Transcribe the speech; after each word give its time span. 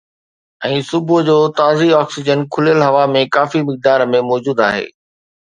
۽ 0.67 0.79
صبح 0.89 1.19
جو، 1.27 1.35
تازي 1.59 1.89
آڪسيجن 1.99 2.39
کليل 2.57 2.79
هوا 2.87 3.05
۾ 3.19 3.23
ڪافي 3.37 3.61
مقدار 3.71 4.07
۾ 4.15 4.25
موجود 4.31 4.65
آهي 4.71 4.85